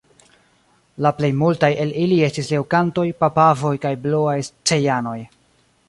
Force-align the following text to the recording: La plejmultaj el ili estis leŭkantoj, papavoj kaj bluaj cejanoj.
La 1.05 1.11
plejmultaj 1.19 1.69
el 1.85 1.93
ili 2.05 2.17
estis 2.29 2.49
leŭkantoj, 2.55 3.07
papavoj 3.23 3.75
kaj 3.87 3.93
bluaj 4.07 4.37
cejanoj. 4.51 5.19